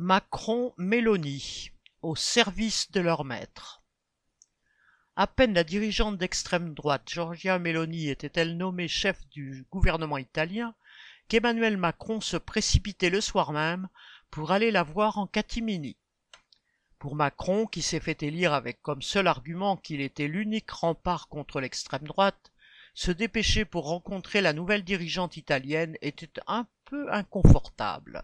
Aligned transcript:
Macron-Mélanie, 0.00 1.72
au 2.02 2.14
service 2.14 2.88
de 2.92 3.00
leur 3.00 3.24
maître. 3.24 3.82
À 5.16 5.26
peine 5.26 5.54
la 5.54 5.64
dirigeante 5.64 6.16
d'extrême 6.16 6.72
droite 6.72 7.02
Giorgia 7.04 7.58
Meloni 7.58 8.08
était-elle 8.08 8.56
nommée 8.56 8.86
chef 8.86 9.28
du 9.30 9.66
gouvernement 9.72 10.18
italien 10.18 10.76
qu'Emmanuel 11.26 11.76
Macron 11.76 12.20
se 12.20 12.36
précipitait 12.36 13.10
le 13.10 13.20
soir 13.20 13.50
même 13.50 13.88
pour 14.30 14.52
aller 14.52 14.70
la 14.70 14.84
voir 14.84 15.18
en 15.18 15.26
catimini. 15.26 15.96
Pour 17.00 17.16
Macron, 17.16 17.66
qui 17.66 17.82
s'est 17.82 17.98
fait 17.98 18.22
élire 18.22 18.52
avec 18.52 18.80
comme 18.82 19.02
seul 19.02 19.26
argument 19.26 19.76
qu'il 19.76 20.00
était 20.00 20.28
l'unique 20.28 20.70
rempart 20.70 21.26
contre 21.26 21.60
l'extrême 21.60 22.06
droite, 22.06 22.52
se 22.94 23.10
dépêcher 23.10 23.64
pour 23.64 23.88
rencontrer 23.88 24.42
la 24.42 24.52
nouvelle 24.52 24.84
dirigeante 24.84 25.36
italienne 25.36 25.96
était 26.02 26.40
un 26.46 26.68
peu 26.84 27.12
inconfortable. 27.12 28.22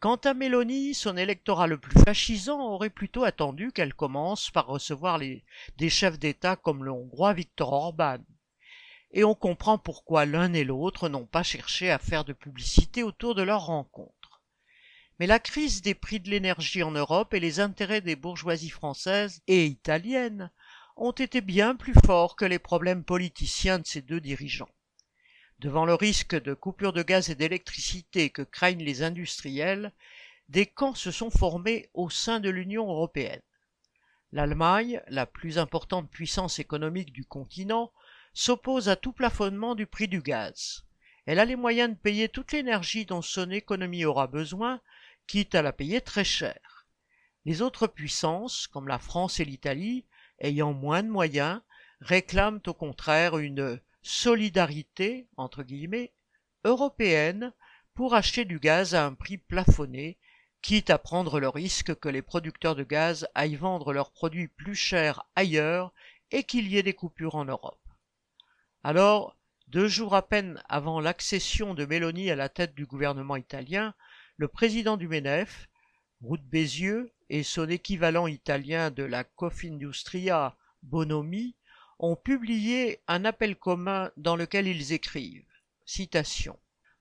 Quant 0.00 0.16
à 0.16 0.32
Mélanie, 0.32 0.94
son 0.94 1.18
électorat 1.18 1.66
le 1.66 1.76
plus 1.76 2.00
fascisant 2.00 2.58
aurait 2.58 2.88
plutôt 2.88 3.24
attendu 3.24 3.70
qu'elle 3.70 3.92
commence 3.92 4.50
par 4.50 4.66
recevoir 4.66 5.18
des 5.18 5.90
chefs 5.90 6.18
d'État 6.18 6.56
comme 6.56 6.84
le 6.84 6.90
hongrois 6.90 7.34
Viktor 7.34 7.70
Orban. 7.70 8.16
Et 9.10 9.24
on 9.24 9.34
comprend 9.34 9.76
pourquoi 9.76 10.24
l'un 10.24 10.54
et 10.54 10.64
l'autre 10.64 11.10
n'ont 11.10 11.26
pas 11.26 11.42
cherché 11.42 11.90
à 11.90 11.98
faire 11.98 12.24
de 12.24 12.32
publicité 12.32 13.02
autour 13.02 13.34
de 13.34 13.42
leur 13.42 13.66
rencontre. 13.66 14.40
Mais 15.18 15.26
la 15.26 15.38
crise 15.38 15.82
des 15.82 15.94
prix 15.94 16.18
de 16.18 16.30
l'énergie 16.30 16.82
en 16.82 16.92
Europe 16.92 17.34
et 17.34 17.40
les 17.40 17.60
intérêts 17.60 18.00
des 18.00 18.16
bourgeoisies 18.16 18.70
françaises 18.70 19.42
et 19.48 19.66
italiennes 19.66 20.50
ont 20.96 21.12
été 21.12 21.42
bien 21.42 21.76
plus 21.76 21.94
forts 22.06 22.36
que 22.36 22.46
les 22.46 22.58
problèmes 22.58 23.04
politiciens 23.04 23.78
de 23.78 23.86
ces 23.86 24.00
deux 24.00 24.22
dirigeants. 24.22 24.70
Devant 25.60 25.84
le 25.84 25.92
risque 25.92 26.40
de 26.40 26.54
coupure 26.54 26.94
de 26.94 27.02
gaz 27.02 27.28
et 27.28 27.34
d'électricité 27.34 28.30
que 28.30 28.40
craignent 28.40 28.82
les 28.82 29.02
industriels, 29.02 29.92
des 30.48 30.64
camps 30.64 30.94
se 30.94 31.10
sont 31.10 31.28
formés 31.28 31.90
au 31.92 32.08
sein 32.08 32.40
de 32.40 32.48
l'Union 32.48 32.88
européenne. 32.88 33.42
L'Allemagne, 34.32 35.02
la 35.08 35.26
plus 35.26 35.58
importante 35.58 36.10
puissance 36.10 36.58
économique 36.60 37.12
du 37.12 37.26
continent, 37.26 37.92
s'oppose 38.32 38.88
à 38.88 38.96
tout 38.96 39.12
plafonnement 39.12 39.74
du 39.74 39.86
prix 39.86 40.08
du 40.08 40.22
gaz. 40.22 40.86
Elle 41.26 41.38
a 41.38 41.44
les 41.44 41.56
moyens 41.56 41.90
de 41.90 42.00
payer 42.00 42.30
toute 42.30 42.52
l'énergie 42.52 43.04
dont 43.04 43.20
son 43.20 43.50
économie 43.50 44.06
aura 44.06 44.28
besoin, 44.28 44.80
quitte 45.26 45.54
à 45.54 45.60
la 45.60 45.74
payer 45.74 46.00
très 46.00 46.24
cher. 46.24 46.86
Les 47.44 47.60
autres 47.60 47.86
puissances, 47.86 48.66
comme 48.66 48.88
la 48.88 48.98
France 48.98 49.40
et 49.40 49.44
l'Italie, 49.44 50.06
ayant 50.38 50.72
moins 50.72 51.02
de 51.02 51.10
moyens, 51.10 51.60
réclament 52.00 52.62
au 52.66 52.72
contraire 52.72 53.36
une 53.36 53.78
solidarité, 54.02 55.28
européenne 56.64 57.52
pour 57.94 58.14
acheter 58.14 58.44
du 58.44 58.58
gaz 58.58 58.94
à 58.94 59.04
un 59.04 59.14
prix 59.14 59.38
plafonné, 59.38 60.18
quitte 60.62 60.90
à 60.90 60.98
prendre 60.98 61.40
le 61.40 61.48
risque 61.48 61.94
que 61.94 62.08
les 62.08 62.22
producteurs 62.22 62.74
de 62.74 62.84
gaz 62.84 63.26
aillent 63.34 63.56
vendre 63.56 63.92
leurs 63.92 64.12
produits 64.12 64.48
plus 64.48 64.74
chers 64.74 65.24
ailleurs 65.36 65.92
et 66.30 66.44
qu'il 66.44 66.68
y 66.68 66.76
ait 66.76 66.82
des 66.82 66.94
coupures 66.94 67.34
en 67.34 67.44
Europe. 67.44 67.80
Alors, 68.82 69.36
deux 69.68 69.88
jours 69.88 70.14
à 70.14 70.26
peine 70.26 70.62
avant 70.68 71.00
l'accession 71.00 71.74
de 71.74 71.84
Mélanie 71.84 72.30
à 72.30 72.36
la 72.36 72.48
tête 72.48 72.74
du 72.74 72.86
gouvernement 72.86 73.36
italien, 73.36 73.94
le 74.36 74.48
président 74.48 74.96
du 74.96 75.06
MENEF, 75.08 75.68
Route 76.22 76.44
Bézieux, 76.44 77.12
et 77.28 77.42
son 77.42 77.68
équivalent 77.68 78.26
italien 78.26 78.90
de 78.90 79.04
la 79.04 79.22
Cofindustria, 79.22 80.56
Bonomi, 80.82 81.54
ont 82.02 82.16
publié 82.16 83.02
un 83.08 83.26
appel 83.26 83.56
commun 83.56 84.10
dans 84.16 84.34
lequel 84.34 84.66
ils 84.66 84.92
écrivent 84.92 85.44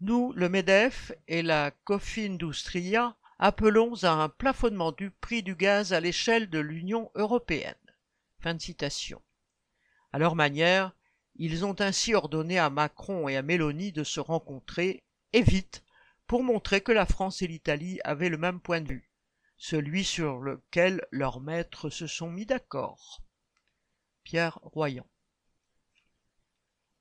Nous, 0.00 0.32
le 0.32 0.48
MEDEF 0.48 1.12
et 1.28 1.42
la 1.42 1.70
Cofindustria, 1.84 3.14
appelons 3.38 4.04
à 4.04 4.12
un 4.12 4.30
plafonnement 4.30 4.92
du 4.92 5.10
prix 5.10 5.42
du 5.42 5.54
gaz 5.54 5.92
à 5.92 6.00
l'échelle 6.00 6.48
de 6.48 6.58
l'Union 6.58 7.10
européenne. 7.14 7.74
À 10.12 10.18
leur 10.18 10.34
manière, 10.34 10.92
ils 11.34 11.66
ont 11.66 11.78
ainsi 11.80 12.14
ordonné 12.14 12.58
à 12.58 12.70
Macron 12.70 13.28
et 13.28 13.36
à 13.36 13.42
Mélanie 13.42 13.92
de 13.92 14.02
se 14.02 14.20
rencontrer, 14.20 15.04
et 15.34 15.42
vite, 15.42 15.84
pour 16.26 16.42
montrer 16.42 16.80
que 16.80 16.92
la 16.92 17.04
France 17.04 17.42
et 17.42 17.46
l'Italie 17.46 18.00
avaient 18.02 18.30
le 18.30 18.38
même 18.38 18.60
point 18.60 18.80
de 18.80 18.88
vue, 18.88 19.10
celui 19.58 20.04
sur 20.04 20.38
lequel 20.38 21.06
leurs 21.10 21.40
maîtres 21.40 21.90
se 21.90 22.06
sont 22.06 22.30
mis 22.30 22.46
d'accord. 22.46 23.25
Pierre 24.26 24.58
Royan. 24.64 25.06